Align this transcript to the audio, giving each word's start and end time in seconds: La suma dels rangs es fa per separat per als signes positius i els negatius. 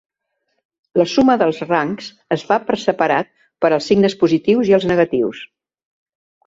La 1.01 1.05
suma 1.11 1.35
dels 1.41 1.59
rangs 1.67 2.09
es 2.37 2.47
fa 2.53 2.57
per 2.71 2.81
separat 2.87 3.31
per 3.65 3.73
als 3.79 3.93
signes 3.93 4.19
positius 4.27 4.75
i 4.75 4.77
els 4.81 4.93
negatius. 4.95 5.49